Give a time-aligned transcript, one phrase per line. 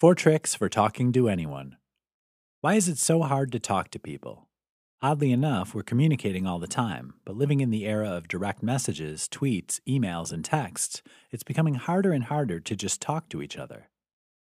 [0.00, 1.76] Four tricks for talking to anyone.
[2.62, 4.48] Why is it so hard to talk to people?
[5.02, 9.28] Oddly enough, we're communicating all the time, but living in the era of direct messages,
[9.30, 13.90] tweets, emails, and texts, it's becoming harder and harder to just talk to each other.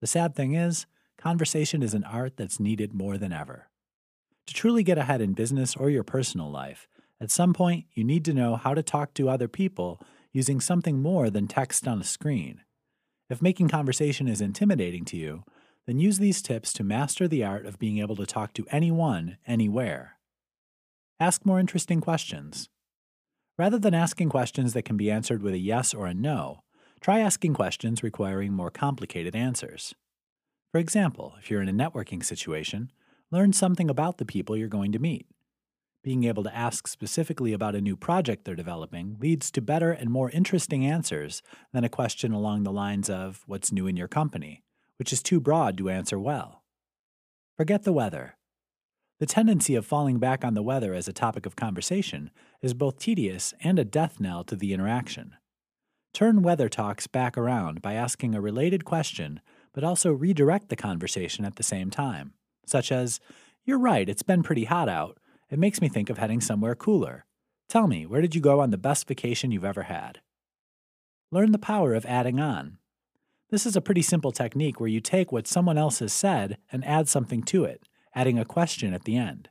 [0.01, 0.87] The sad thing is,
[1.19, 3.69] conversation is an art that's needed more than ever.
[4.49, 6.89] To truly get ahead in business or your personal life,
[7.21, 10.01] at some point you need to know how to talk to other people
[10.33, 12.63] using something more than text on a screen.
[13.35, 15.43] If making conversation is intimidating to you,
[15.89, 19.39] then use these tips to master the art of being able to talk to anyone,
[19.45, 20.21] anywhere.
[21.19, 22.69] Ask more interesting questions.
[23.59, 26.63] Rather than asking questions that can be answered with a yes or a no,
[27.01, 29.97] try asking questions requiring more complicated answers.
[30.71, 32.93] For example, if you're in a networking situation,
[33.33, 35.27] learn something about the people you're going to meet.
[36.05, 40.11] Being able to ask specifically about a new project they're developing leads to better and
[40.11, 44.63] more interesting answers than a question along the lines of, What's new in your company?
[44.97, 46.63] which is too broad to answer well.
[47.57, 48.37] Forget the weather.
[49.21, 52.31] The tendency of falling back on the weather as a topic of conversation
[52.63, 55.35] is both tedious and a death knell to the interaction.
[56.13, 59.41] Turn weather talks back around by asking a related question,
[59.73, 62.35] but also redirect the conversation at the same time,
[62.67, 63.21] such as,
[63.65, 65.19] You're right, it's been pretty hot out.
[65.51, 67.27] It makes me think of heading somewhere cooler.
[67.69, 70.21] Tell me, where did you go on the best vacation you've ever had?
[71.31, 72.79] Learn the power of adding on.
[73.51, 76.85] This is a pretty simple technique where you take what someone else has said and
[76.85, 79.49] add something to it, adding a question at the end.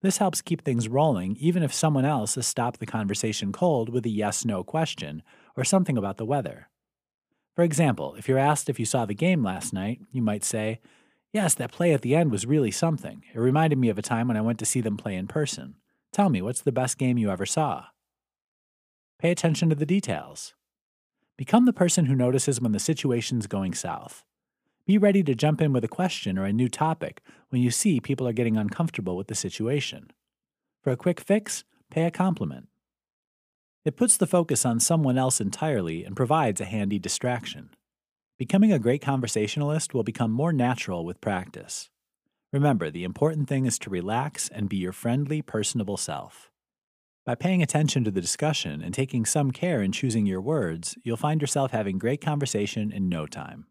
[0.00, 4.06] This helps keep things rolling even if someone else has stopped the conversation cold with
[4.06, 5.22] a yes no question
[5.56, 6.68] or something about the weather.
[7.56, 10.80] For example, if you're asked if you saw the game last night, you might say,
[11.32, 13.22] Yes, that play at the end was really something.
[13.34, 15.76] It reminded me of a time when I went to see them play in person.
[16.12, 17.86] Tell me, what's the best game you ever saw?
[19.18, 20.54] Pay attention to the details.
[21.36, 24.24] Become the person who notices when the situation's going south.
[24.86, 27.20] Be ready to jump in with a question or a new topic
[27.50, 30.10] when you see people are getting uncomfortable with the situation.
[30.82, 32.68] For a quick fix, pay a compliment.
[33.84, 37.70] It puts the focus on someone else entirely and provides a handy distraction.
[38.38, 41.90] Becoming a great conversationalist will become more natural with practice.
[42.52, 46.52] Remember, the important thing is to relax and be your friendly, personable self.
[47.26, 51.16] By paying attention to the discussion and taking some care in choosing your words, you'll
[51.16, 53.66] find yourself having great conversation in no time.